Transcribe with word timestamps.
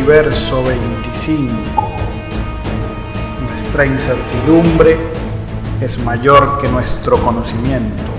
Universo 0.00 0.62
25. 0.62 1.52
Nuestra 3.42 3.84
incertidumbre 3.84 4.96
es 5.78 5.98
mayor 5.98 6.58
que 6.58 6.68
nuestro 6.68 7.18
conocimiento. 7.18 8.10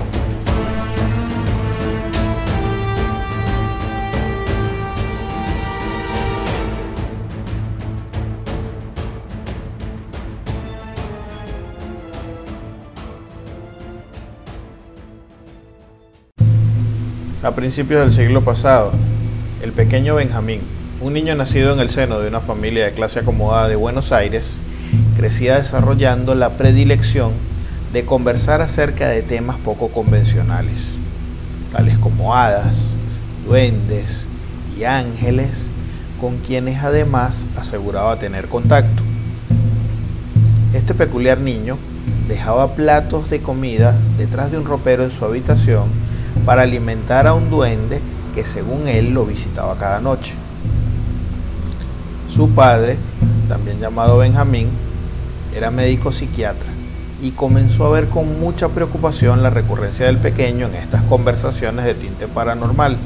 A 17.42 17.50
principios 17.50 18.02
del 18.02 18.12
siglo 18.12 18.40
pasado, 18.42 18.92
el 19.62 19.72
pequeño 19.72 20.14
Benjamín, 20.14 20.60
un 21.02 21.14
niño 21.14 21.34
nacido 21.34 21.72
en 21.72 21.80
el 21.80 21.90
seno 21.90 22.20
de 22.20 22.28
una 22.28 22.38
familia 22.38 22.84
de 22.84 22.92
clase 22.92 23.18
acomodada 23.18 23.66
de 23.66 23.74
Buenos 23.74 24.12
Aires, 24.12 24.52
crecía 25.16 25.56
desarrollando 25.56 26.36
la 26.36 26.50
predilección 26.50 27.32
de 27.92 28.04
conversar 28.04 28.62
acerca 28.62 29.08
de 29.08 29.22
temas 29.22 29.56
poco 29.56 29.88
convencionales, 29.88 30.78
tales 31.72 31.98
como 31.98 32.36
hadas, 32.36 32.76
duendes 33.44 34.26
y 34.78 34.84
ángeles, 34.84 35.50
con 36.20 36.38
quienes 36.38 36.84
además 36.84 37.46
aseguraba 37.56 38.20
tener 38.20 38.46
contacto. 38.46 39.02
Este 40.72 40.94
peculiar 40.94 41.38
niño 41.38 41.78
dejaba 42.28 42.74
platos 42.74 43.28
de 43.28 43.40
comida 43.40 43.96
detrás 44.18 44.52
de 44.52 44.58
un 44.58 44.64
ropero 44.64 45.02
en 45.02 45.10
su 45.10 45.24
habitación 45.24 45.88
para 46.46 46.62
alimentar 46.62 47.26
a 47.26 47.34
un 47.34 47.50
duende 47.50 48.00
que 48.36 48.44
según 48.44 48.86
él 48.86 49.12
lo 49.12 49.26
visitaba 49.26 49.76
cada 49.76 50.00
noche. 50.00 50.34
Su 52.34 52.48
padre, 52.50 52.96
también 53.46 53.78
llamado 53.78 54.18
Benjamín, 54.18 54.68
era 55.54 55.70
médico 55.70 56.12
psiquiatra 56.12 56.70
y 57.20 57.32
comenzó 57.32 57.86
a 57.86 57.90
ver 57.90 58.08
con 58.08 58.40
mucha 58.40 58.68
preocupación 58.68 59.42
la 59.42 59.50
recurrencia 59.50 60.06
del 60.06 60.16
pequeño 60.16 60.66
en 60.66 60.76
estas 60.76 61.02
conversaciones 61.02 61.84
de 61.84 61.94
tinte 61.94 62.26
paranormal. 62.26 62.96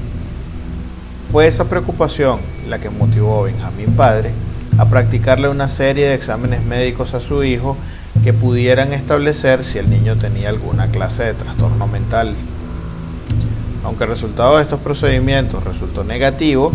Fue 1.33 1.49
esa 1.49 1.65
preocupación 1.65 2.39
la 2.69 2.79
que 2.79 2.89
motivó 2.89 3.41
a 3.41 3.47
Benjamín 3.47 3.95
padre 3.97 4.31
a 4.79 4.85
practicarle 4.85 5.49
una 5.49 5.69
serie 5.69 6.07
de 6.07 6.15
exámenes 6.15 6.65
médicos 6.65 7.15
a 7.15 7.21
su 7.21 7.43
hijo 7.43 7.77
que 8.23 8.33
pudieran 8.33 8.93
establecer 8.93 9.65
si 9.65 9.79
el 9.79 9.91
niño 9.91 10.17
tenía 10.17 10.51
alguna 10.51 10.87
clase 10.87 11.25
de 11.25 11.35
trastorno 11.35 11.89
mental. 11.89 12.33
Aunque 13.85 14.05
el 14.05 14.11
resultado 14.11 14.57
de 14.57 14.63
estos 14.63 14.81
procedimientos 14.81 15.65
resultó 15.65 16.05
negativo, 16.05 16.73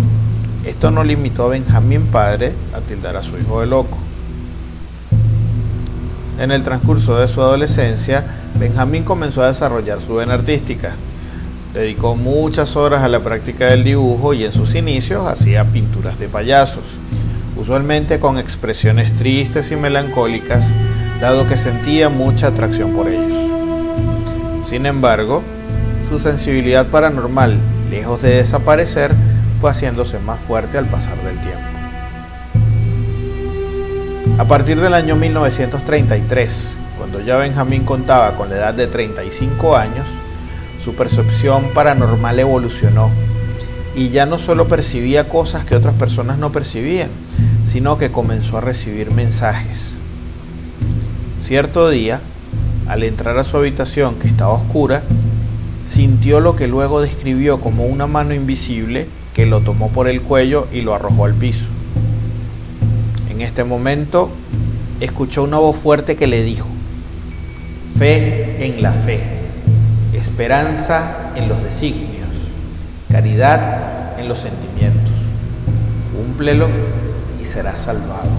esto 0.66 0.92
no 0.92 1.04
limitó 1.04 1.46
a 1.46 1.50
Benjamín 1.50 2.08
padre 2.08 2.54
a 2.76 2.80
tildar 2.82 3.18
a 3.18 3.24
su 3.24 3.38
hijo 3.38 3.62
de 3.62 3.68
loco. 3.68 3.98
En 6.40 6.52
el 6.52 6.64
transcurso 6.64 7.18
de 7.18 7.28
su 7.28 7.42
adolescencia, 7.42 8.26
Benjamín 8.60 9.04
comenzó 9.04 9.44
a 9.44 9.48
desarrollar 9.48 10.00
su 10.02 10.16
vena 10.16 10.36
artística. 10.36 10.94
Dedicó 11.74 12.16
muchas 12.16 12.76
horas 12.76 13.04
a 13.04 13.08
la 13.08 13.20
práctica 13.20 13.68
del 13.68 13.84
dibujo 13.84 14.34
y 14.34 14.44
en 14.46 14.52
sus 14.52 14.76
inicios 14.76 15.26
hacía 15.26 15.64
pinturas 15.66 16.20
de 16.20 16.28
payasos, 16.28 16.84
usualmente 17.56 18.20
con 18.20 18.38
expresiones 18.38 19.16
tristes 19.16 19.72
y 19.72 19.76
melancólicas, 19.76 20.66
dado 21.20 21.48
que 21.48 21.58
sentía 21.58 22.10
mucha 22.10 22.48
atracción 22.48 22.92
por 22.94 23.08
ellos. 23.08 23.32
Sin 24.68 24.86
embargo, 24.86 25.42
su 26.10 26.20
sensibilidad 26.20 26.88
paranormal, 26.88 27.58
lejos 27.90 28.22
de 28.22 28.38
desaparecer, 28.38 29.12
fue 29.62 29.70
haciéndose 29.70 30.18
más 30.18 30.40
fuerte 30.40 30.80
al 30.80 30.88
pasar 30.88 31.16
del 31.18 31.38
tiempo. 31.38 31.62
A 34.40 34.46
partir 34.46 34.82
del 34.82 34.96
año 34.96 35.16
1933, 35.16 36.52
cuando 36.98 37.22
ya 37.22 37.38
Benjamín 37.38 37.84
contaba 37.84 38.32
con 38.32 38.50
la 38.50 38.56
edad 38.56 38.74
de 38.74 38.88
35 38.88 39.78
años, 39.78 40.08
su 40.84 40.96
percepción 40.96 41.70
paranormal 41.76 42.40
evolucionó 42.40 43.12
y 43.96 44.10
ya 44.10 44.26
no 44.26 44.40
solo 44.40 44.68
percibía 44.68 45.30
cosas 45.30 45.64
que 45.64 45.76
otras 45.76 45.94
personas 45.94 46.40
no 46.40 46.52
percibían, 46.52 47.10
sino 47.68 48.00
que 48.00 48.12
comenzó 48.12 48.58
a 48.58 48.62
recibir 48.62 49.12
mensajes. 49.12 49.92
Cierto 51.46 51.88
día, 51.90 52.20
al 52.88 53.04
entrar 53.04 53.38
a 53.38 53.44
su 53.44 53.58
habitación 53.58 54.16
que 54.16 54.28
estaba 54.28 54.54
oscura, 54.54 55.04
sintió 55.88 56.40
lo 56.40 56.56
que 56.56 56.68
luego 56.68 57.00
describió 57.00 57.60
como 57.60 57.86
una 57.86 58.08
mano 58.08 58.34
invisible 58.34 59.08
que 59.34 59.46
lo 59.46 59.62
tomó 59.62 59.90
por 59.90 60.08
el 60.08 60.22
cuello 60.22 60.68
y 60.72 60.82
lo 60.82 60.94
arrojó 60.94 61.26
al 61.26 61.34
piso. 61.34 61.66
En 63.30 63.42
este 63.42 63.64
momento 63.64 64.30
escuchó 65.00 65.44
una 65.44 65.58
voz 65.58 65.76
fuerte 65.76 66.16
que 66.16 66.28
le 66.28 66.44
dijo, 66.44 66.68
fe 67.98 68.66
en 68.66 68.82
la 68.82 68.92
fe, 68.92 69.22
esperanza 70.14 71.32
en 71.36 71.48
los 71.48 71.64
designios, 71.64 72.28
caridad 73.10 74.20
en 74.20 74.28
los 74.28 74.40
sentimientos, 74.40 75.12
cúmplelo 76.16 76.68
y 77.42 77.46
serás 77.46 77.80
salvado. 77.80 78.30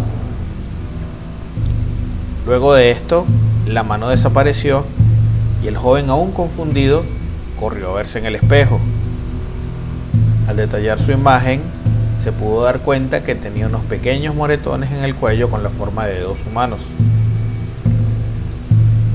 Luego 2.47 2.75
de 2.75 2.91
esto, 2.91 3.25
la 3.67 3.83
mano 3.83 4.09
desapareció 4.09 4.85
y 5.63 5.69
el 5.69 5.77
joven 5.77 6.11
aún 6.11 6.33
confundido 6.33 7.05
corrió 7.59 7.91
a 7.91 7.95
verse 7.95 8.19
en 8.19 8.27
el 8.27 8.35
espejo. 8.35 8.81
Al 10.49 10.57
detallar 10.57 10.99
su 10.99 11.13
imagen, 11.13 11.61
se 12.23 12.33
pudo 12.33 12.63
dar 12.63 12.81
cuenta 12.81 13.23
que 13.23 13.35
tenía 13.35 13.67
unos 13.67 13.83
pequeños 13.83 14.35
moretones 14.35 14.93
en 14.93 15.05
el 15.05 15.15
cuello 15.15 15.49
con 15.49 15.63
la 15.63 15.71
forma 15.71 16.07
de 16.07 16.15
dedos 16.15 16.39
humanos. 16.49 16.81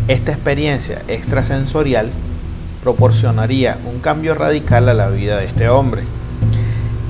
Esta 0.08 0.32
experiencia 0.32 1.02
extrasensorial 1.08 2.10
proporcionaría 2.82 3.78
un 3.86 4.00
cambio 4.00 4.36
radical 4.36 4.88
a 4.88 4.94
la 4.94 5.10
vida 5.10 5.38
de 5.38 5.46
este 5.46 5.68
hombre. 5.68 6.04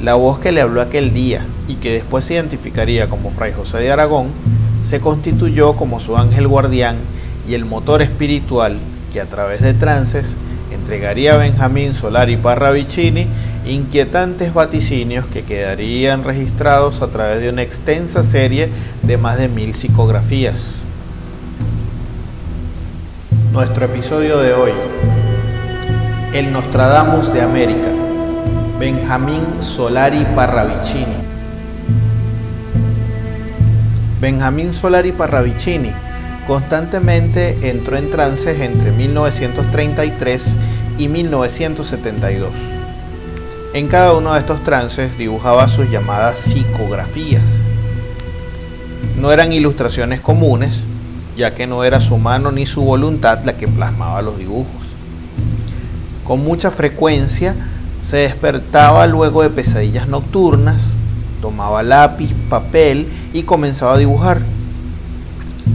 La 0.04 0.16
voz 0.16 0.40
que 0.40 0.52
le 0.52 0.62
habló 0.62 0.82
aquel 0.82 1.14
día 1.14 1.46
y 1.68 1.76
que 1.76 1.94
después 1.94 2.26
se 2.26 2.34
identificaría 2.34 3.08
como 3.10 3.30
Fray 3.30 3.54
José 3.54 3.78
de 3.78 3.92
Aragón, 3.92 4.28
se 4.88 5.00
constituyó 5.00 5.74
como 5.74 6.00
su 6.00 6.18
ángel 6.18 6.48
guardián 6.48 6.96
y 7.48 7.54
el 7.54 7.66
motor 7.66 8.02
espiritual 8.02 8.78
que 9.14 9.22
a 9.22 9.26
través 9.26 9.62
de 9.62 9.74
trances 9.74 10.36
entregaría 10.72 11.34
a 11.34 11.38
Benjamín 11.38 11.94
Solari 11.94 12.38
Parravicini 12.38 13.28
inquietantes 13.68 14.54
vaticinios 14.54 15.26
que 15.26 15.44
quedarían 15.44 16.24
registrados 16.24 17.02
a 17.02 17.08
través 17.08 17.42
de 17.42 17.50
una 17.50 17.62
extensa 17.62 18.24
serie 18.24 18.70
de 19.04 19.18
más 19.18 19.38
de 19.38 19.48
mil 19.48 19.76
psicografías. 19.76 20.66
Nuestro 23.52 23.86
episodio 23.86 24.38
de 24.40 24.54
hoy, 24.54 24.72
El 26.34 26.52
Nostradamus 26.52 27.34
de 27.34 27.42
América, 27.42 27.90
Benjamín 28.80 29.44
Solari 29.62 30.26
Parravicini. 30.36 31.18
Benjamín 34.22 34.74
Solari 34.74 35.12
Parravicini 35.12 35.92
constantemente 36.48 37.70
entró 37.70 37.98
en 37.98 38.10
trances 38.10 38.60
entre 38.62 38.92
1933 38.92 40.58
y 40.98 41.08
1972. 41.10 42.52
En 43.78 43.90
cada 43.90 44.14
uno 44.14 44.34
de 44.34 44.40
estos 44.40 44.64
trances 44.64 45.20
dibujaba 45.20 45.68
sus 45.68 45.88
llamadas 45.92 46.40
psicografías. 46.40 47.44
No 49.22 49.32
eran 49.32 49.54
ilustraciones 49.54 50.20
comunes, 50.20 50.86
ya 51.38 51.54
que 51.54 51.68
no 51.68 51.84
era 51.84 52.02
su 52.02 52.18
mano 52.18 52.52
ni 52.52 52.66
su 52.66 52.82
voluntad 52.82 53.46
la 53.46 53.54
que 53.54 53.68
plasmaba 53.68 54.24
los 54.24 54.40
dibujos. 54.40 54.82
Con 56.24 56.44
mucha 56.44 56.72
frecuencia 56.72 57.54
se 58.02 58.18
despertaba 58.18 59.06
luego 59.06 59.44
de 59.44 59.52
pesadillas 59.52 60.08
nocturnas, 60.08 60.84
tomaba 61.40 61.84
lápiz, 61.84 62.34
papel 62.50 63.08
y 63.32 63.44
comenzaba 63.44 63.94
a 63.94 64.00
dibujar. 64.00 64.42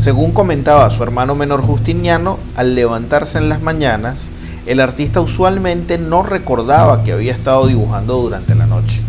Según 0.00 0.32
comentaba 0.32 0.90
su 0.90 1.04
hermano 1.04 1.36
menor 1.36 1.62
Justiniano, 1.62 2.40
al 2.56 2.74
levantarse 2.74 3.38
en 3.38 3.48
las 3.48 3.62
mañanas, 3.62 4.31
el 4.66 4.80
artista 4.80 5.20
usualmente 5.20 5.98
no 5.98 6.22
recordaba 6.22 7.02
que 7.02 7.12
había 7.12 7.32
estado 7.32 7.66
dibujando 7.66 8.16
durante 8.18 8.54
la 8.54 8.66
noche. 8.66 9.00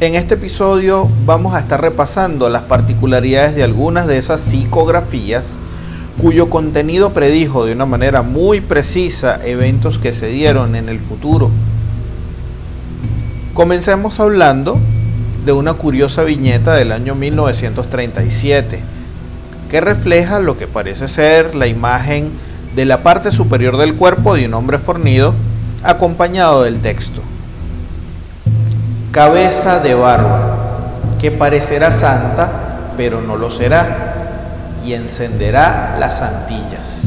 En 0.00 0.14
este 0.14 0.34
episodio 0.34 1.08
vamos 1.24 1.54
a 1.54 1.60
estar 1.60 1.80
repasando 1.80 2.48
las 2.48 2.62
particularidades 2.62 3.54
de 3.56 3.64
algunas 3.64 4.06
de 4.06 4.18
esas 4.18 4.40
psicografías 4.40 5.54
cuyo 6.20 6.50
contenido 6.50 7.10
predijo 7.12 7.64
de 7.64 7.72
una 7.72 7.86
manera 7.86 8.22
muy 8.22 8.60
precisa 8.60 9.40
eventos 9.44 9.98
que 9.98 10.12
se 10.12 10.28
dieron 10.28 10.76
en 10.76 10.88
el 10.88 11.00
futuro. 11.00 11.50
Comencemos 13.54 14.20
hablando 14.20 14.78
de 15.44 15.52
una 15.52 15.74
curiosa 15.74 16.22
viñeta 16.22 16.74
del 16.74 16.92
año 16.92 17.14
1937 17.14 18.80
que 19.70 19.80
refleja 19.80 20.38
lo 20.38 20.56
que 20.56 20.66
parece 20.66 21.08
ser 21.08 21.54
la 21.54 21.66
imagen 21.66 22.30
de 22.74 22.84
la 22.84 23.02
parte 23.02 23.30
superior 23.30 23.76
del 23.76 23.94
cuerpo 23.94 24.34
de 24.34 24.46
un 24.46 24.54
hombre 24.54 24.78
fornido, 24.78 25.34
acompañado 25.82 26.62
del 26.62 26.80
texto. 26.80 27.22
cabeza 29.12 29.78
de 29.78 29.94
barba, 29.94 30.56
que 31.20 31.30
parecerá 31.30 31.92
santa, 31.92 32.50
pero 32.96 33.20
no 33.20 33.36
lo 33.36 33.48
será, 33.48 34.14
y 34.84 34.94
encenderá 34.94 35.96
las 36.00 36.20
antillas. 36.20 37.00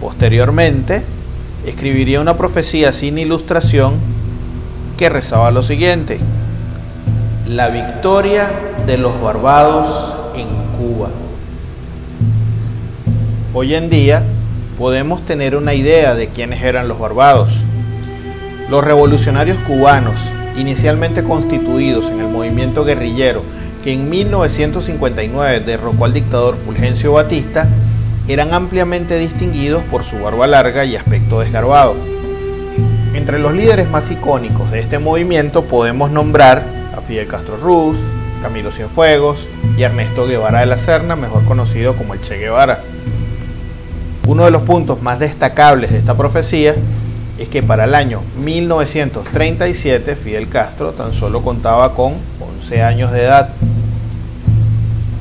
Posteriormente, 0.00 1.02
escribiría 1.64 2.20
una 2.20 2.36
profecía 2.36 2.92
sin 2.92 3.16
ilustración 3.16 3.94
que 4.98 5.08
rezaba 5.08 5.50
lo 5.50 5.62
siguiente, 5.62 6.20
la 7.48 7.68
victoria 7.68 8.50
de 8.86 8.98
los 8.98 9.18
barbados 9.20 10.14
en 10.34 10.46
Cuba. 10.76 11.08
Hoy 13.52 13.74
en 13.74 13.90
día 13.90 14.22
podemos 14.78 15.26
tener 15.26 15.56
una 15.56 15.74
idea 15.74 16.14
de 16.14 16.28
quiénes 16.28 16.62
eran 16.62 16.86
los 16.86 17.00
barbados. 17.00 17.50
Los 18.68 18.84
revolucionarios 18.84 19.58
cubanos, 19.66 20.14
inicialmente 20.56 21.24
constituidos 21.24 22.08
en 22.10 22.20
el 22.20 22.28
movimiento 22.28 22.84
guerrillero 22.84 23.42
que 23.82 23.92
en 23.92 24.08
1959 24.08 25.60
derrocó 25.66 26.04
al 26.04 26.12
dictador 26.12 26.56
Fulgencio 26.56 27.14
Batista, 27.14 27.66
eran 28.28 28.54
ampliamente 28.54 29.18
distinguidos 29.18 29.82
por 29.90 30.04
su 30.04 30.20
barba 30.20 30.46
larga 30.46 30.84
y 30.84 30.94
aspecto 30.94 31.40
desgarbado. 31.40 31.96
Entre 33.14 33.40
los 33.40 33.52
líderes 33.52 33.90
más 33.90 34.12
icónicos 34.12 34.70
de 34.70 34.78
este 34.78 35.00
movimiento 35.00 35.64
podemos 35.64 36.12
nombrar 36.12 36.62
a 36.96 37.00
Fidel 37.00 37.26
Castro 37.26 37.56
Ruz, 37.56 37.98
Camilo 38.42 38.70
Cienfuegos 38.70 39.44
y 39.76 39.82
Ernesto 39.82 40.28
Guevara 40.28 40.60
de 40.60 40.66
la 40.66 40.78
Serna, 40.78 41.16
mejor 41.16 41.44
conocido 41.46 41.96
como 41.96 42.14
el 42.14 42.20
Che 42.20 42.38
Guevara. 42.38 42.80
Uno 44.30 44.44
de 44.44 44.52
los 44.52 44.62
puntos 44.62 45.02
más 45.02 45.18
destacables 45.18 45.90
de 45.90 45.98
esta 45.98 46.16
profecía 46.16 46.76
es 47.36 47.48
que 47.48 47.64
para 47.64 47.82
el 47.82 47.96
año 47.96 48.22
1937 48.36 50.14
Fidel 50.14 50.48
Castro 50.48 50.92
tan 50.92 51.12
solo 51.12 51.42
contaba 51.42 51.94
con 51.94 52.14
11 52.38 52.80
años 52.80 53.10
de 53.10 53.24
edad. 53.24 53.48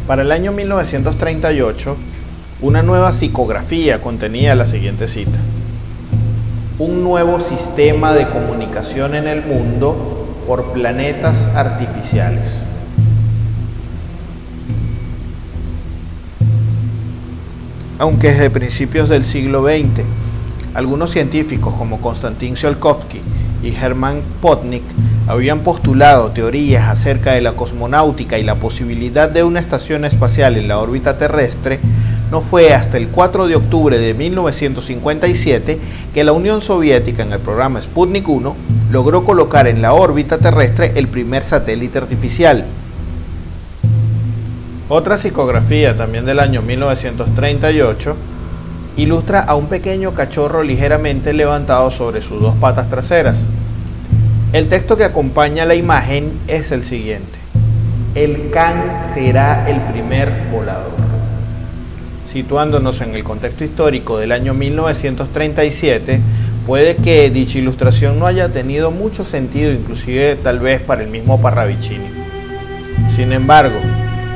Para 0.05 0.21
el 0.21 0.31
año 0.31 0.51
1938, 0.51 1.97
una 2.61 2.83
nueva 2.83 3.11
psicografía 3.11 3.99
contenía 3.99 4.53
la 4.53 4.67
siguiente 4.67 5.07
cita. 5.07 5.39
Un 6.77 7.03
nuevo 7.03 7.39
sistema 7.39 8.13
de 8.13 8.27
comunicación 8.27 9.15
en 9.15 9.27
el 9.27 9.43
mundo 9.43 10.27
por 10.45 10.71
planetas 10.71 11.47
artificiales. 11.55 12.68
Aunque 17.99 18.31
desde 18.31 18.49
principios 18.49 19.09
del 19.09 19.25
siglo 19.25 19.61
XX, 19.61 20.05
algunos 20.73 21.11
científicos 21.11 21.73
como 21.77 21.99
Konstantin 21.99 22.53
Tsiolkovsky 22.53 23.19
y 23.61 23.75
Hermann 23.75 24.21
Potnik 24.41 24.83
habían 25.27 25.59
postulado 25.59 26.31
teorías 26.31 26.87
acerca 26.87 27.33
de 27.33 27.41
la 27.41 27.51
cosmonáutica 27.51 28.39
y 28.39 28.43
la 28.43 28.55
posibilidad 28.55 29.29
de 29.29 29.43
una 29.43 29.59
estación 29.59 30.05
espacial 30.05 30.55
en 30.55 30.69
la 30.69 30.79
órbita 30.79 31.17
terrestre, 31.17 31.81
no 32.31 32.39
fue 32.39 32.73
hasta 32.73 32.95
el 32.95 33.09
4 33.09 33.47
de 33.47 33.57
octubre 33.57 33.97
de 33.97 34.13
1957 34.13 35.77
que 36.13 36.23
la 36.23 36.31
Unión 36.31 36.61
Soviética 36.61 37.23
en 37.23 37.33
el 37.33 37.39
programa 37.39 37.81
Sputnik 37.81 38.29
1 38.29 38.55
logró 38.91 39.25
colocar 39.25 39.67
en 39.67 39.81
la 39.81 39.91
órbita 39.91 40.37
terrestre 40.37 40.93
el 40.95 41.09
primer 41.09 41.43
satélite 41.43 41.97
artificial. 41.97 42.65
Otra 44.91 45.19
psicografía 45.19 45.95
también 45.95 46.25
del 46.25 46.39
año 46.39 46.63
1938 46.63 48.15
ilustra 48.97 49.39
a 49.41 49.53
un 49.53 49.67
pequeño 49.67 50.15
cachorro 50.15 50.63
ligeramente 50.63 51.31
levantado 51.31 51.91
sobre 51.91 52.23
sus 52.23 52.41
dos 52.41 52.55
patas 52.55 52.89
traseras. 52.89 53.37
El 54.51 54.67
texto 54.67 54.97
que 54.97 55.03
acompaña 55.03 55.67
la 55.67 55.75
imagen 55.75 56.31
es 56.47 56.71
el 56.71 56.81
siguiente. 56.81 57.37
El 58.15 58.49
can 58.49 59.03
será 59.05 59.69
el 59.69 59.79
primer 59.79 60.33
volador. 60.51 60.89
Situándonos 62.27 62.99
en 63.01 63.13
el 63.13 63.23
contexto 63.23 63.63
histórico 63.63 64.17
del 64.17 64.31
año 64.31 64.55
1937, 64.55 66.19
puede 66.65 66.95
que 66.95 67.29
dicha 67.29 67.59
ilustración 67.59 68.17
no 68.17 68.25
haya 68.25 68.49
tenido 68.49 68.89
mucho 68.89 69.23
sentido, 69.23 69.71
inclusive 69.71 70.35
tal 70.37 70.57
vez 70.57 70.81
para 70.81 71.03
el 71.03 71.11
mismo 71.11 71.39
Parravicini. 71.39 72.09
Sin 73.15 73.31
embargo, 73.33 73.79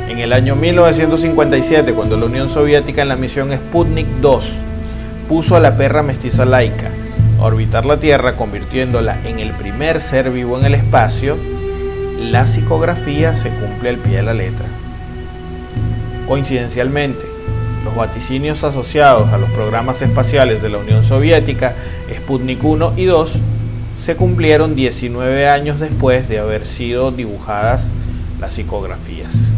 en 0.10 0.20
el 0.20 0.34
año 0.34 0.56
1957, 0.56 1.94
cuando 1.94 2.18
la 2.18 2.26
Unión 2.26 2.50
Soviética 2.50 3.02
en 3.02 3.08
la 3.08 3.16
misión 3.16 3.52
Sputnik 3.52 4.08
2 4.22 4.54
puso 5.28 5.56
a 5.56 5.60
la 5.60 5.78
perra 5.78 6.04
mestiza 6.04 6.46
laica 6.46 6.90
a 7.40 7.44
orbitar 7.44 7.86
la 7.86 7.98
Tierra, 7.98 8.36
convirtiéndola 8.36 9.18
en 9.26 9.40
el 9.40 9.52
primer 9.52 10.02
ser 10.02 10.30
vivo 10.30 10.60
en 10.60 10.66
el 10.66 10.76
espacio, 10.76 11.38
la 12.20 12.46
psicografía 12.46 13.36
se 13.36 13.50
cumple 13.50 13.90
al 13.90 13.98
pie 13.98 14.18
de 14.18 14.24
la 14.24 14.34
letra. 14.34 14.66
Coincidencialmente, 16.28 17.26
los 17.84 17.96
vaticinios 17.96 18.64
asociados 18.64 19.34
a 19.34 19.38
los 19.38 19.50
programas 19.52 20.02
espaciales 20.02 20.62
de 20.62 20.70
la 20.70 20.78
Unión 20.78 21.04
Soviética, 21.04 21.74
Sputnik 22.16 22.64
1 22.64 22.94
y 22.98 23.06
2, 23.06 23.34
se 24.06 24.16
cumplieron 24.16 24.76
19 24.76 25.48
años 25.48 25.80
después 25.80 26.30
de 26.30 26.40
haber 26.40 26.66
sido 26.66 27.12
dibujadas 27.12 27.92
las 28.40 28.54
psicografías. 28.54 29.53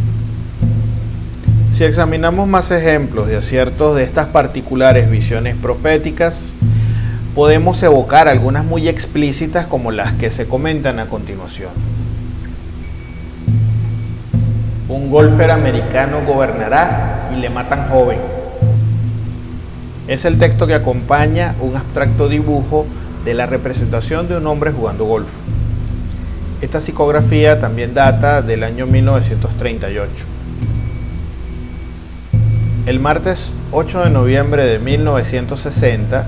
Si 1.76 1.84
examinamos 1.84 2.48
más 2.48 2.72
ejemplos 2.72 3.28
de 3.28 3.36
aciertos 3.36 3.98
de 3.98 4.04
estas 4.04 4.28
particulares 4.28 5.10
visiones 5.10 5.58
proféticas, 5.58 6.46
podemos 7.36 7.84
evocar 7.84 8.30
algunas 8.30 8.64
muy 8.64 8.88
explícitas 8.88 9.66
como 9.66 9.92
las 9.92 10.14
que 10.14 10.32
se 10.32 10.48
comentan 10.48 11.00
a 11.00 11.08
continuación. 11.08 11.72
Un 14.88 15.12
golfer 15.12 15.52
americano 15.52 16.22
gobernará 16.26 17.30
y 17.36 17.42
le 17.42 17.50
matan 17.50 17.90
joven. 17.90 18.20
Es 20.08 20.24
el 20.24 20.40
texto 20.40 20.68
que 20.68 20.76
acompaña 20.76 21.56
un 21.60 21.76
abstracto 21.76 22.30
dibujo 22.30 22.86
de 23.26 23.34
la 23.34 23.48
representación 23.48 24.30
de 24.30 24.38
un 24.38 24.48
hombre 24.48 24.72
jugando 24.72 25.04
golf. 25.04 25.30
Esta 26.62 26.80
psicografía 26.80 27.60
también 27.60 27.94
data 27.94 28.42
del 28.42 28.64
año 28.64 28.86
1938. 28.86 30.35
El 32.86 33.00
martes 33.00 33.50
8 33.72 34.04
de 34.04 34.10
noviembre 34.12 34.64
de 34.64 34.78
1960, 34.78 36.28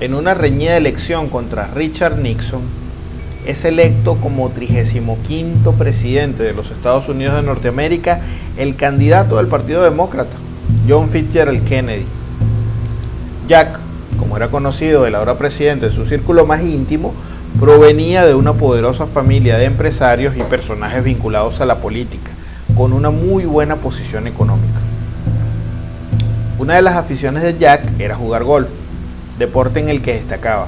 en 0.00 0.14
una 0.14 0.34
reñida 0.34 0.76
elección 0.76 1.28
contra 1.28 1.68
Richard 1.68 2.18
Nixon, 2.18 2.62
es 3.46 3.64
electo 3.64 4.16
como 4.16 4.48
35 4.48 5.74
presidente 5.74 6.42
de 6.42 6.52
los 6.52 6.72
Estados 6.72 7.08
Unidos 7.08 7.36
de 7.36 7.42
Norteamérica 7.42 8.20
el 8.56 8.74
candidato 8.74 9.36
del 9.36 9.46
Partido 9.46 9.84
Demócrata, 9.84 10.36
John 10.88 11.08
Fitzgerald 11.08 11.64
Kennedy. 11.68 12.06
Jack, 13.46 13.78
como 14.18 14.36
era 14.36 14.48
conocido 14.48 15.06
el 15.06 15.14
ahora 15.14 15.38
presidente 15.38 15.86
de 15.86 15.92
su 15.92 16.04
círculo 16.06 16.44
más 16.44 16.64
íntimo, 16.64 17.14
provenía 17.60 18.26
de 18.26 18.34
una 18.34 18.54
poderosa 18.54 19.06
familia 19.06 19.58
de 19.58 19.66
empresarios 19.66 20.36
y 20.36 20.42
personajes 20.42 21.04
vinculados 21.04 21.60
a 21.60 21.66
la 21.66 21.76
política, 21.76 22.32
con 22.76 22.92
una 22.92 23.10
muy 23.10 23.44
buena 23.44 23.76
posición 23.76 24.26
económica. 24.26 24.87
Una 26.58 26.74
de 26.74 26.82
las 26.82 26.96
aficiones 26.96 27.44
de 27.44 27.56
Jack 27.56 27.82
era 28.00 28.16
jugar 28.16 28.42
golf, 28.42 28.68
deporte 29.38 29.78
en 29.78 29.88
el 29.88 30.02
que 30.02 30.14
destacaba. 30.14 30.66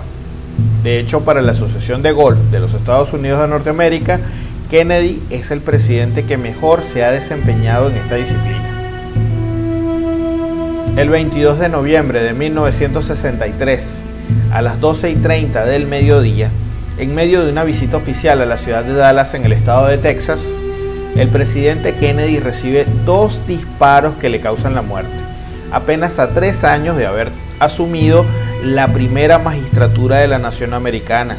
De 0.85 1.01
hecho, 1.01 1.23
para 1.23 1.43
la 1.43 1.51
Asociación 1.51 2.01
de 2.01 2.13
Golf 2.13 2.39
de 2.53 2.61
los 2.61 2.75
Estados 2.75 3.13
Unidos 3.13 3.41
de 3.41 3.49
Norteamérica, 3.49 4.21
Kennedy 4.71 5.21
es 5.31 5.51
el 5.51 5.61
presidente 5.61 6.25
que 6.25 6.37
mejor 6.37 6.85
se 6.85 7.05
ha 7.05 7.11
desempeñado 7.11 7.91
en 7.91 7.97
esta 7.97 8.15
disciplina. 8.15 8.63
El 10.97 11.11
22 11.11 11.59
de 11.59 11.69
noviembre 11.69 12.23
de 12.23 12.35
1963, 12.35 14.03
a 14.53 14.63
las 14.63 14.79
12 14.79 15.11
y 15.11 15.17
30 15.17 15.65
del 15.65 15.89
mediodía, 15.89 16.53
en 16.99 17.17
medio 17.17 17.45
de 17.45 17.51
una 17.51 17.65
visita 17.65 17.97
oficial 17.97 18.41
a 18.41 18.47
la 18.47 18.59
ciudad 18.59 18.85
de 18.85 18.95
Dallas 18.95 19.35
en 19.35 19.45
el 19.45 19.53
estado 19.53 19.89
de 19.89 19.99
Texas, 19.99 20.47
el 21.17 21.29
presidente 21.31 21.97
Kennedy 21.97 22.39
recibe 22.39 22.87
dos 23.05 23.41
disparos 23.49 24.15
que 24.19 24.29
le 24.29 24.41
causan 24.41 24.77
la 24.77 24.83
muerte 24.83 25.31
apenas 25.73 26.19
a 26.19 26.35
tres 26.35 26.65
años 26.65 26.97
de 26.97 27.07
haber 27.07 27.31
asumido 27.59 28.25
la 28.65 28.89
primera 28.93 29.39
magistratura 29.39 30.19
de 30.19 30.29
la 30.29 30.39
nación 30.39 30.75
americana. 30.75 31.37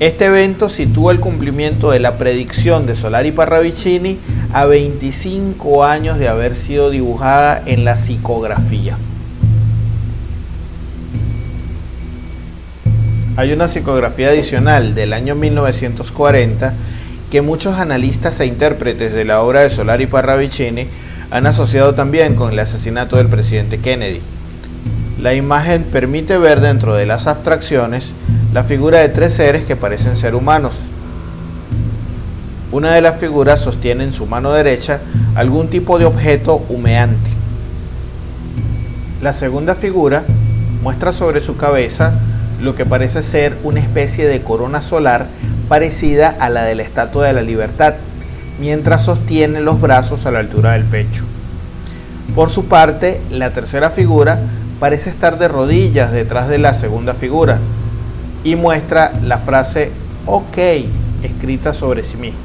Este 0.00 0.26
evento 0.26 0.68
sitúa 0.68 1.10
el 1.10 1.18
cumplimiento 1.18 1.90
de 1.90 1.98
la 1.98 2.18
predicción 2.18 2.86
de 2.86 2.94
Solari 2.94 3.32
Parravicini 3.32 4.18
a 4.52 4.64
25 4.64 5.84
años 5.84 6.18
de 6.18 6.28
haber 6.28 6.54
sido 6.54 6.90
dibujada 6.90 7.60
en 7.66 7.84
la 7.84 7.96
psicografía. 7.96 8.96
Hay 13.36 13.52
una 13.52 13.68
psicografía 13.68 14.28
adicional 14.28 14.94
del 14.94 15.12
año 15.12 15.34
1940 15.34 16.74
que 17.30 17.42
muchos 17.42 17.74
analistas 17.74 18.40
e 18.40 18.46
intérpretes 18.46 19.12
de 19.12 19.24
la 19.24 19.42
obra 19.42 19.60
de 19.60 19.70
Solari 19.70 20.06
Parravicini 20.06 20.86
han 21.30 21.46
asociado 21.46 21.94
también 21.94 22.34
con 22.34 22.52
el 22.52 22.58
asesinato 22.58 23.16
del 23.16 23.28
presidente 23.28 23.78
Kennedy. 23.78 24.20
La 25.20 25.34
imagen 25.34 25.84
permite 25.84 26.38
ver 26.38 26.60
dentro 26.60 26.94
de 26.94 27.06
las 27.06 27.26
abstracciones 27.26 28.12
la 28.52 28.64
figura 28.64 29.00
de 29.00 29.08
tres 29.08 29.34
seres 29.34 29.66
que 29.66 29.76
parecen 29.76 30.16
ser 30.16 30.34
humanos. 30.34 30.72
Una 32.70 32.92
de 32.92 33.00
las 33.00 33.18
figuras 33.18 33.60
sostiene 33.60 34.04
en 34.04 34.12
su 34.12 34.26
mano 34.26 34.52
derecha 34.52 35.00
algún 35.34 35.68
tipo 35.68 35.98
de 35.98 36.04
objeto 36.04 36.64
humeante. 36.68 37.30
La 39.22 39.32
segunda 39.32 39.74
figura 39.74 40.22
muestra 40.82 41.12
sobre 41.12 41.40
su 41.40 41.56
cabeza 41.56 42.12
lo 42.60 42.74
que 42.74 42.86
parece 42.86 43.22
ser 43.22 43.56
una 43.64 43.80
especie 43.80 44.26
de 44.26 44.42
corona 44.42 44.80
solar 44.80 45.26
parecida 45.68 46.28
a 46.28 46.48
la 46.48 46.64
de 46.64 46.74
la 46.74 46.82
Estatua 46.82 47.26
de 47.26 47.32
la 47.32 47.42
Libertad, 47.42 47.94
mientras 48.60 49.04
sostiene 49.04 49.60
los 49.60 49.80
brazos 49.80 50.26
a 50.26 50.30
la 50.30 50.40
altura 50.40 50.72
del 50.72 50.84
pecho. 50.84 51.24
Por 52.34 52.50
su 52.50 52.66
parte, 52.66 53.20
la 53.30 53.52
tercera 53.52 53.90
figura 53.90 54.38
parece 54.80 55.10
estar 55.10 55.38
de 55.38 55.48
rodillas 55.48 56.12
detrás 56.12 56.48
de 56.48 56.58
la 56.58 56.74
segunda 56.74 57.14
figura 57.14 57.58
y 58.44 58.56
muestra 58.56 59.12
la 59.24 59.38
frase 59.38 59.90
OK 60.26 60.58
escrita 61.22 61.74
sobre 61.74 62.02
sí 62.02 62.16
mismo. 62.16 62.38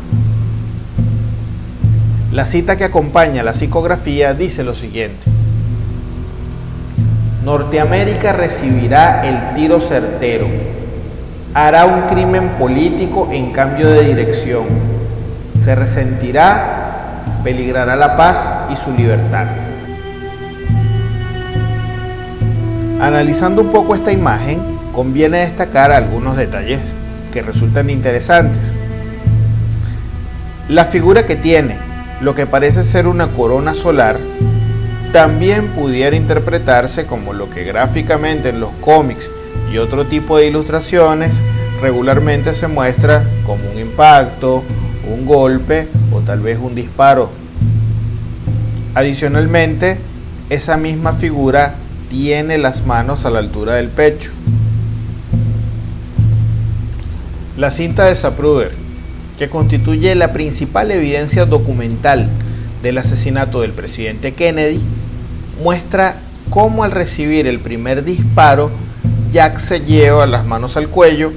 La 2.32 2.46
cita 2.48 2.77
que 2.77 2.86
acompaña 2.86 3.43
la 3.43 3.53
psicografía 3.53 4.34
dice 4.34 4.63
lo 4.63 4.74
siguiente. 4.74 5.22
Norteamérica 7.43 8.32
recibirá 8.32 9.22
el 9.27 9.55
tiro 9.55 9.79
certero. 9.82 10.48
Hará 11.53 11.86
un 11.86 12.03
crimen 12.03 12.50
político 12.58 13.29
en 13.32 13.51
cambio 13.51 13.88
de 13.89 14.05
dirección. 14.05 14.63
Se 15.63 15.75
resentirá, 15.75 17.22
peligrará 17.41 17.96
la 17.96 18.17
paz 18.17 18.53
y 18.70 18.75
su 18.75 18.91
libertad. 18.91 19.48
Analizando 23.00 23.62
un 23.62 23.72
poco 23.72 23.96
esta 23.96 24.12
imagen, 24.12 24.62
conviene 24.93 25.39
destacar 25.39 25.91
algunos 25.91 26.36
detalles 26.36 26.82
que 27.32 27.41
resultan 27.41 27.89
interesantes. 27.89 28.60
La 30.67 30.84
figura 30.84 31.25
que 31.25 31.38
tiene 31.38 31.77
lo 32.20 32.36
que 32.36 32.46
parece 32.46 32.84
ser 32.84 33.08
una 33.08 33.27
corona 33.27 33.74
solar 33.74 34.17
también 35.13 35.67
pudiera 35.70 36.15
interpretarse 36.15 37.05
como 37.05 37.32
lo 37.32 37.50
que 37.50 37.63
gráficamente 37.63 38.50
en 38.50 38.60
los 38.60 38.72
cómics 38.82 39.29
y 39.72 39.77
otro 39.77 40.08
tipo 40.08 40.38
de 40.38 40.48
ilustraciones 40.48 41.39
regularmente 41.82 42.53
se 42.53 42.67
muestra 42.67 43.24
como 43.46 43.70
un 43.72 43.79
impacto, 43.79 44.63
un 45.07 45.25
golpe 45.25 45.88
o 46.12 46.19
tal 46.22 46.39
vez 46.39 46.57
un 46.60 46.75
disparo. 46.75 47.29
Adicionalmente, 48.95 49.98
esa 50.50 50.77
misma 50.77 51.13
figura 51.13 51.75
tiene 52.10 52.57
las 52.57 52.86
manos 52.86 53.25
a 53.25 53.29
la 53.29 53.39
altura 53.39 53.75
del 53.75 53.89
pecho. 53.89 54.31
La 57.57 57.72
cinta 57.72 58.05
de 58.05 58.15
Zapruder, 58.15 58.72
que 59.38 59.50
constituye 59.50 60.15
la 60.15 60.33
principal 60.33 60.91
evidencia 60.91 61.45
documental 61.45 62.27
del 62.81 62.98
asesinato 62.98 63.62
del 63.62 63.72
presidente 63.72 64.33
Kennedy, 64.33 64.79
muestra 65.63 66.15
cómo 66.50 66.83
al 66.83 66.91
recibir 66.91 67.48
el 67.48 67.60
primer 67.60 68.03
disparo, 68.03 68.72
Jack 69.31 69.57
se 69.57 69.79
lleva 69.79 70.27
las 70.27 70.45
manos 70.45 70.77
al 70.77 70.88
cuello 70.88 71.31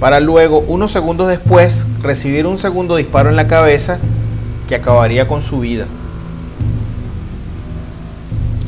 para 0.00 0.20
luego, 0.20 0.60
unos 0.60 0.92
segundos 0.92 1.28
después, 1.28 1.86
recibir 2.02 2.46
un 2.46 2.58
segundo 2.58 2.96
disparo 2.96 3.30
en 3.30 3.36
la 3.36 3.48
cabeza 3.48 3.98
que 4.68 4.74
acabaría 4.74 5.26
con 5.26 5.42
su 5.42 5.60
vida. 5.60 5.86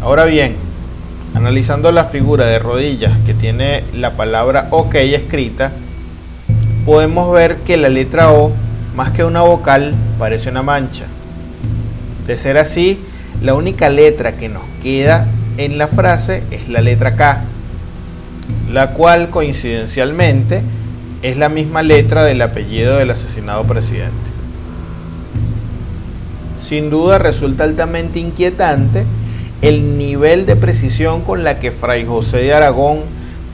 Ahora 0.00 0.24
bien, 0.24 0.56
analizando 1.34 1.92
la 1.92 2.04
figura 2.04 2.46
de 2.46 2.58
rodillas 2.58 3.12
que 3.26 3.34
tiene 3.34 3.84
la 3.92 4.12
palabra 4.12 4.68
OK 4.70 4.94
escrita, 4.94 5.72
podemos 6.86 7.32
ver 7.32 7.56
que 7.58 7.76
la 7.76 7.90
letra 7.90 8.32
O, 8.32 8.52
más 8.96 9.10
que 9.10 9.24
una 9.24 9.42
vocal, 9.42 9.94
parece 10.18 10.48
una 10.48 10.62
mancha. 10.62 11.04
De 12.26 12.38
ser 12.38 12.56
así, 12.56 12.98
la 13.42 13.54
única 13.54 13.90
letra 13.90 14.36
que 14.36 14.48
nos 14.48 14.62
queda 14.82 15.26
en 15.58 15.76
la 15.76 15.88
frase 15.88 16.42
es 16.50 16.68
la 16.68 16.80
letra 16.80 17.14
K, 17.16 17.42
la 18.72 18.92
cual 18.92 19.28
coincidencialmente 19.28 20.62
es 21.22 21.36
la 21.36 21.48
misma 21.48 21.82
letra 21.82 22.24
del 22.24 22.42
apellido 22.42 22.96
del 22.96 23.10
asesinado 23.10 23.64
presidente. 23.64 24.12
Sin 26.62 26.90
duda 26.90 27.18
resulta 27.18 27.64
altamente 27.64 28.20
inquietante 28.20 29.04
el 29.62 29.98
nivel 29.98 30.46
de 30.46 30.54
precisión 30.54 31.22
con 31.22 31.42
la 31.42 31.58
que 31.58 31.72
Fray 31.72 32.04
José 32.04 32.38
de 32.38 32.54
Aragón 32.54 32.98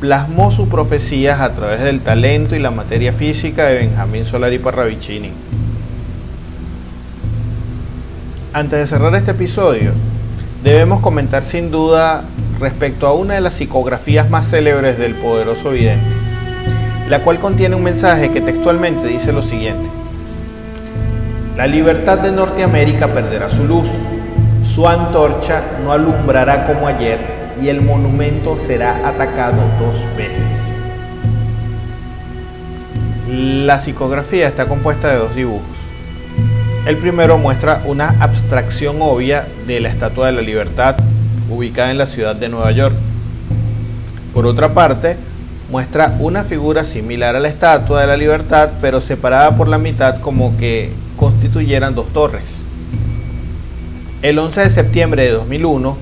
plasmó 0.00 0.50
sus 0.50 0.68
profecías 0.68 1.40
a 1.40 1.54
través 1.54 1.80
del 1.80 2.00
talento 2.00 2.54
y 2.54 2.58
la 2.58 2.70
materia 2.70 3.12
física 3.12 3.66
de 3.66 3.76
Benjamín 3.76 4.24
Solari 4.24 4.58
Parravicini. 4.58 5.30
Antes 8.52 8.78
de 8.78 8.86
cerrar 8.86 9.14
este 9.14 9.30
episodio, 9.30 9.92
debemos 10.62 11.00
comentar 11.00 11.42
sin 11.42 11.70
duda 11.70 12.24
respecto 12.60 13.06
a 13.06 13.14
una 13.14 13.34
de 13.34 13.40
las 13.40 13.54
psicografías 13.54 14.28
más 14.28 14.50
célebres 14.50 14.98
del 14.98 15.14
poderoso 15.14 15.70
vidente, 15.70 16.23
la 17.08 17.20
cual 17.22 17.38
contiene 17.38 17.76
un 17.76 17.82
mensaje 17.82 18.30
que 18.30 18.40
textualmente 18.40 19.06
dice 19.06 19.32
lo 19.32 19.42
siguiente. 19.42 19.88
La 21.56 21.66
libertad 21.66 22.18
de 22.18 22.32
Norteamérica 22.32 23.08
perderá 23.08 23.48
su 23.48 23.64
luz, 23.64 23.88
su 24.74 24.88
antorcha 24.88 25.62
no 25.84 25.92
alumbrará 25.92 26.66
como 26.66 26.88
ayer 26.88 27.18
y 27.62 27.68
el 27.68 27.80
monumento 27.80 28.56
será 28.56 29.08
atacado 29.08 29.62
dos 29.78 30.04
veces. 30.16 30.42
La 33.28 33.78
psicografía 33.78 34.48
está 34.48 34.66
compuesta 34.66 35.08
de 35.08 35.18
dos 35.18 35.34
dibujos. 35.34 35.74
El 36.86 36.96
primero 36.98 37.38
muestra 37.38 37.82
una 37.86 38.14
abstracción 38.20 38.96
obvia 39.00 39.46
de 39.66 39.80
la 39.80 39.88
Estatua 39.88 40.26
de 40.26 40.32
la 40.32 40.42
Libertad 40.42 40.96
ubicada 41.48 41.90
en 41.90 41.98
la 41.98 42.06
ciudad 42.06 42.36
de 42.36 42.48
Nueva 42.48 42.72
York. 42.72 42.94
Por 44.34 44.46
otra 44.46 44.74
parte, 44.74 45.16
muestra 45.74 46.14
una 46.20 46.44
figura 46.44 46.84
similar 46.84 47.34
a 47.34 47.40
la 47.40 47.48
Estatua 47.48 48.02
de 48.02 48.06
la 48.06 48.16
Libertad, 48.16 48.70
pero 48.80 49.00
separada 49.00 49.56
por 49.56 49.66
la 49.66 49.76
mitad 49.76 50.20
como 50.20 50.56
que 50.56 50.92
constituyeran 51.16 51.96
dos 51.96 52.12
torres. 52.12 52.44
El 54.22 54.38
11 54.38 54.60
de 54.60 54.70
septiembre 54.70 55.24
de 55.24 55.32
2001, 55.32 55.96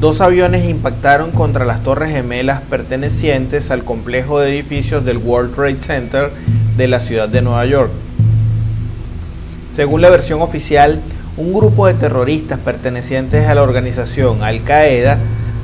dos 0.00 0.20
aviones 0.20 0.68
impactaron 0.68 1.30
contra 1.30 1.64
las 1.64 1.82
torres 1.82 2.10
gemelas 2.10 2.60
pertenecientes 2.68 3.70
al 3.70 3.84
complejo 3.84 4.38
de 4.38 4.50
edificios 4.50 5.02
del 5.02 5.16
World 5.16 5.54
Trade 5.54 5.80
Center 5.80 6.30
de 6.76 6.86
la 6.86 7.00
ciudad 7.00 7.30
de 7.30 7.40
Nueva 7.40 7.64
York. 7.64 7.90
Según 9.74 10.02
la 10.02 10.10
versión 10.10 10.42
oficial, 10.42 11.00
un 11.38 11.54
grupo 11.54 11.86
de 11.86 11.94
terroristas 11.94 12.58
pertenecientes 12.58 13.48
a 13.48 13.54
la 13.54 13.62
organización 13.62 14.42
Al 14.42 14.62
Qaeda 14.62 15.18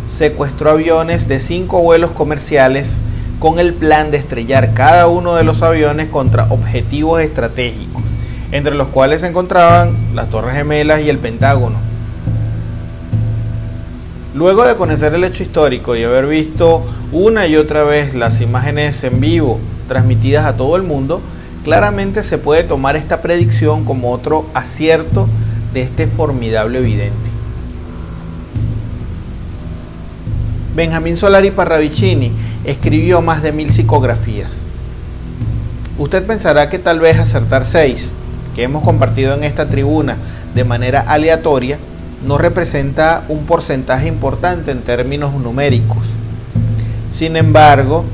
secuestró 0.09 0.71
aviones 0.71 1.29
de 1.29 1.39
cinco 1.39 1.83
vuelos 1.83 2.13
comerciales 2.13 2.97
con 3.39 3.59
el 3.59 3.75
plan 3.75 4.11
de 4.11 4.19
estrellar 4.19 4.73
cada 4.73 5.09
uno 5.09 5.35
de 5.35 5.45
los 5.45 5.63
aviones 5.63 6.09
contra 6.09 6.47
objetivos 6.51 7.21
estratégicos, 7.21 8.03
entre 8.53 8.75
los 8.75 8.89
cuales 8.89 9.21
se 9.21 9.27
encontraban 9.27 9.97
las 10.15 10.31
Torres 10.31 10.55
Gemelas 10.55 11.03
y 11.03 11.11
el 11.11 11.19
Pentágono. 11.19 11.77
Luego 14.35 14.67
de 14.67 14.77
conocer 14.77 15.15
el 15.15 15.25
hecho 15.25 15.43
histórico 15.43 15.97
y 15.97 16.05
haber 16.05 16.27
visto 16.27 16.85
una 17.13 17.47
y 17.47 17.57
otra 17.57 17.85
vez 17.85 18.15
las 18.15 18.41
imágenes 18.41 19.03
en 19.05 19.21
vivo 19.21 19.59
transmitidas 19.89 20.47
a 20.47 20.57
todo 20.57 20.77
el 20.77 20.83
mundo, 20.83 21.21
claramente 21.65 22.23
se 22.23 22.39
puede 22.39 22.63
tomar 22.63 22.97
esta 22.97 23.23
predicción 23.23 23.85
como 23.85 24.13
otro 24.13 24.47
acierto 24.55 25.29
de 25.73 25.83
este 25.83 26.07
formidable 26.07 26.81
vidente. 26.81 27.31
Benjamín 30.75 31.17
Solari 31.17 31.51
Parravicini 31.51 32.31
escribió 32.67 33.23
más 33.23 33.43
de 33.43 33.53
mil 33.53 33.73
psicografías. 33.73 34.51
Usted 35.99 36.27
pensará 36.27 36.69
que 36.69 36.79
tal 36.79 37.01
vez 37.01 37.19
acertar 37.19 37.65
seis, 37.65 38.11
que 38.55 38.65
hemos 38.65 38.83
compartido 38.83 39.35
en 39.35 39.45
esta 39.45 39.67
tribuna 39.67 40.17
de 40.55 40.65
manera 40.65 41.01
aleatoria, 41.01 41.79
no 42.27 42.39
representa 42.39 43.23
un 43.29 43.47
porcentaje 43.47 44.09
importante 44.09 44.73
en 44.73 44.83
términos 44.83 45.33
numéricos. 45.35 46.07
Sin 47.17 47.37
embargo, 47.37 48.05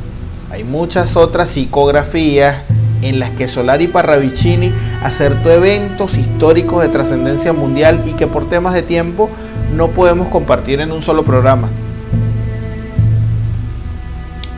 hay 0.51 0.65
muchas 0.65 1.17
otras 1.17 1.49
psicografías 1.49 2.57
en 3.01 3.19
las 3.19 3.31
que 3.31 3.49
Solari 3.49 3.89
Parravicini 3.89 4.73
acertó 5.03 5.51
eventos 5.51 6.17
históricos 6.17 6.83
de 6.83 6.89
trascendencia 6.89 7.53
mundial 7.53 8.05
y 8.07 8.13
que 8.13 8.27
por 8.27 8.49
temas 8.49 8.75
de 8.75 8.83
tiempo 8.83 9.31
no 9.75 9.89
podemos 9.89 10.29
compartir 10.29 10.81
en 10.81 10.93
un 10.93 11.03
solo 11.03 11.25
programa. 11.25 11.69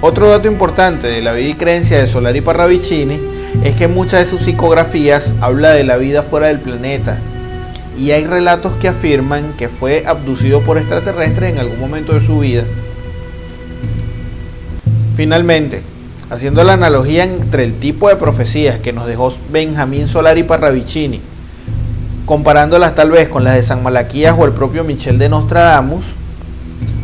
Otro 0.06 0.28
dato 0.28 0.49
importante 0.49 1.06
de 1.06 1.23
la 1.23 1.32
vida 1.32 1.49
y 1.49 1.54
creencia 1.54 1.96
de 1.96 2.06
Solari 2.06 2.42
Parravicini 2.42 3.18
es 3.64 3.75
que 3.75 3.88
muchas 3.88 4.20
de 4.20 4.26
sus 4.26 4.42
psicografías 4.42 5.34
habla 5.40 5.70
de 5.70 5.82
la 5.82 5.96
vida 5.96 6.23
fuera 6.23 6.49
del 6.49 6.58
planeta 6.58 7.18
y 7.99 8.11
hay 8.11 8.25
relatos 8.25 8.75
que 8.75 8.88
afirman 8.88 9.54
que 9.54 9.70
fue 9.70 10.04
abducido 10.06 10.61
por 10.61 10.76
extraterrestres 10.76 11.54
en 11.54 11.58
algún 11.58 11.80
momento 11.80 12.12
de 12.12 12.20
su 12.20 12.40
vida. 12.40 12.64
Finalmente, 15.16 15.82
Haciendo 16.28 16.64
la 16.64 16.75
analogía 16.75 17.25
entre 17.25 17.64
el 17.64 17.75
tipo 17.75 18.08
de 18.11 18.16
profecías 18.16 18.78
que 18.78 18.92
nos 18.92 19.06
dejó 19.06 19.32
Benjamín 19.50 20.08
Solari 20.08 20.42
Parravicini, 20.42 21.20
comparándolas 22.26 22.94
tal 22.94 23.11
vez 23.11 23.28
con 23.28 23.44
las 23.44 23.54
de 23.54 23.62
San 23.62 23.82
Malaquías 23.82 24.37
o 24.38 24.44
el 24.44 24.52
propio 24.52 24.84
Michel 24.84 25.18
de 25.18 25.30
Nostradamus, 25.30 26.04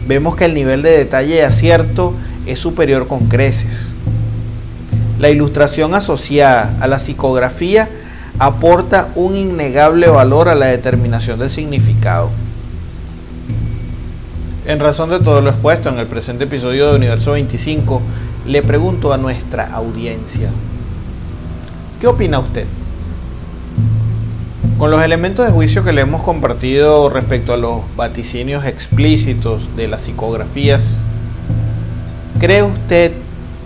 vemos 0.06 0.36
que 0.36 0.46
el 0.46 0.54
nivel 0.54 0.82
de 0.82 0.98
detalle 0.98 1.36
y 1.36 1.40
acierto 1.40 2.14
es 2.46 2.58
superior 2.58 3.06
con 3.06 3.26
creces. 3.26 3.86
La 5.18 5.30
ilustración 5.30 5.94
asociada 5.94 6.74
a 6.80 6.86
la 6.86 6.98
psicografía 6.98 7.88
aporta 8.38 9.10
un 9.16 9.36
innegable 9.36 10.08
valor 10.08 10.48
a 10.48 10.54
la 10.54 10.66
determinación 10.66 11.38
del 11.38 11.50
significado. 11.50 12.30
En 14.66 14.80
razón 14.80 15.10
de 15.10 15.20
todo 15.20 15.40
lo 15.40 15.50
expuesto 15.50 15.88
en 15.90 15.98
el 15.98 16.06
presente 16.06 16.44
episodio 16.44 16.88
de 16.90 16.96
Universo 16.96 17.32
25, 17.32 18.00
le 18.46 18.62
pregunto 18.62 19.12
a 19.12 19.18
nuestra 19.18 19.66
audiencia, 19.74 20.48
¿qué 22.00 22.06
opina 22.06 22.38
usted? 22.38 22.64
Con 24.78 24.90
los 24.90 25.02
elementos 25.02 25.44
de 25.44 25.52
juicio 25.52 25.84
que 25.84 25.92
le 25.92 26.00
hemos 26.00 26.22
compartido 26.22 27.10
respecto 27.10 27.52
a 27.52 27.58
los 27.58 27.80
vaticinios 27.96 28.64
explícitos 28.64 29.76
de 29.76 29.88
las 29.88 30.02
psicografías, 30.02 31.02
¿cree 32.40 32.62
usted 32.62 33.12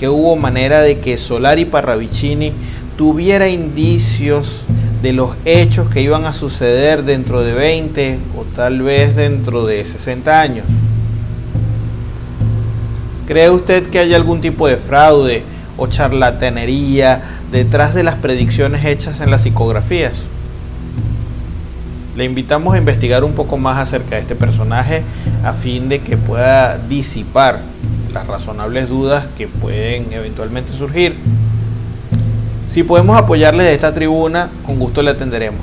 que 0.00 0.08
hubo 0.08 0.34
manera 0.34 0.82
de 0.82 0.98
que 0.98 1.16
Solari 1.16 1.64
Parravicini 1.64 2.52
tuviera 2.98 3.48
indicios 3.48 4.62
de 5.00 5.12
los 5.12 5.36
hechos 5.44 5.88
que 5.88 6.02
iban 6.02 6.24
a 6.24 6.32
suceder 6.32 7.04
dentro 7.04 7.42
de 7.42 7.52
20 7.52 8.18
o 8.36 8.42
tal 8.56 8.82
vez 8.82 9.14
dentro 9.14 9.64
de 9.64 9.84
60 9.84 10.40
años? 10.40 10.66
¿Cree 13.28 13.48
usted 13.48 13.88
que 13.90 14.00
hay 14.00 14.12
algún 14.12 14.40
tipo 14.40 14.66
de 14.66 14.76
fraude 14.76 15.44
o 15.76 15.86
charlatanería 15.86 17.22
detrás 17.52 17.94
de 17.94 18.02
las 18.02 18.16
predicciones 18.16 18.84
hechas 18.84 19.20
en 19.20 19.30
las 19.30 19.42
psicografías? 19.42 20.14
Le 22.16 22.24
invitamos 22.24 22.74
a 22.74 22.78
investigar 22.78 23.24
un 23.24 23.32
poco 23.32 23.58
más 23.58 23.76
acerca 23.78 24.16
de 24.16 24.22
este 24.22 24.36
personaje 24.36 25.02
a 25.44 25.52
fin 25.52 25.88
de 25.88 26.00
que 26.00 26.16
pueda 26.16 26.78
disipar 26.78 27.60
las 28.12 28.26
razonables 28.26 28.88
dudas 28.88 29.24
que 29.36 29.48
pueden 29.48 30.12
eventualmente 30.12 30.72
surgir. 30.72 31.16
Si 32.70 32.84
podemos 32.84 33.16
apoyarle 33.16 33.64
de 33.64 33.74
esta 33.74 33.92
tribuna, 33.92 34.48
con 34.64 34.78
gusto 34.78 35.02
le 35.02 35.10
atenderemos. 35.10 35.60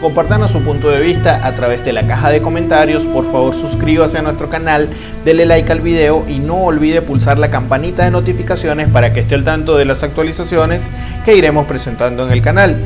Compartan 0.00 0.48
su 0.48 0.60
punto 0.62 0.90
de 0.90 1.00
vista 1.00 1.46
a 1.46 1.54
través 1.54 1.84
de 1.84 1.92
la 1.92 2.06
caja 2.06 2.30
de 2.30 2.42
comentarios. 2.42 3.04
Por 3.04 3.24
favor, 3.30 3.54
suscríbase 3.54 4.18
a 4.18 4.22
nuestro 4.22 4.50
canal, 4.50 4.88
denle 5.24 5.46
like 5.46 5.70
al 5.70 5.80
video 5.80 6.24
y 6.28 6.40
no 6.40 6.64
olvide 6.64 7.02
pulsar 7.02 7.38
la 7.38 7.50
campanita 7.50 8.04
de 8.04 8.10
notificaciones 8.10 8.88
para 8.88 9.12
que 9.12 9.20
esté 9.20 9.36
al 9.36 9.44
tanto 9.44 9.76
de 9.76 9.84
las 9.84 10.02
actualizaciones 10.02 10.82
que 11.24 11.36
iremos 11.36 11.66
presentando 11.66 12.26
en 12.26 12.32
el 12.32 12.42
canal. 12.42 12.76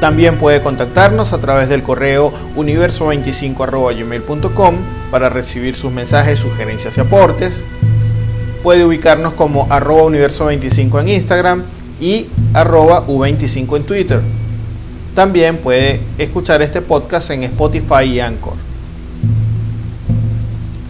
También 0.00 0.36
puede 0.36 0.62
contactarnos 0.62 1.32
a 1.32 1.38
través 1.38 1.68
del 1.70 1.82
correo 1.82 2.30
universo25.gmail.com 2.56 4.74
para 5.10 5.30
recibir 5.30 5.74
sus 5.74 5.90
mensajes, 5.90 6.38
sugerencias 6.38 6.98
y 6.98 7.00
aportes. 7.00 7.62
Puede 8.62 8.84
ubicarnos 8.84 9.32
como 9.32 9.66
arroba 9.70 10.02
universo25 10.02 11.00
en 11.00 11.08
Instagram 11.08 11.62
y 11.98 12.26
arroba 12.52 13.06
u25 13.06 13.76
en 13.76 13.84
Twitter. 13.84 14.20
También 15.14 15.56
puede 15.56 16.02
escuchar 16.18 16.60
este 16.60 16.82
podcast 16.82 17.30
en 17.30 17.44
Spotify 17.44 18.04
y 18.04 18.20
Anchor. 18.20 18.52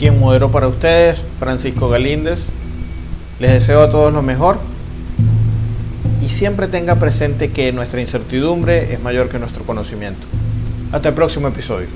Quien 0.00 0.18
modero 0.18 0.50
para 0.50 0.66
ustedes, 0.66 1.24
Francisco 1.38 1.88
Galíndez. 1.88 2.40
Les 3.38 3.52
deseo 3.52 3.82
a 3.82 3.90
todos 3.90 4.12
lo 4.12 4.22
mejor 4.22 4.58
y 6.26 6.28
siempre 6.28 6.66
tenga 6.66 6.96
presente 6.96 7.52
que 7.52 7.72
nuestra 7.72 8.00
incertidumbre 8.00 8.92
es 8.92 9.00
mayor 9.00 9.28
que 9.28 9.38
nuestro 9.38 9.62
conocimiento. 9.64 10.26
Hasta 10.90 11.10
el 11.10 11.14
próximo 11.14 11.46
episodio. 11.46 11.86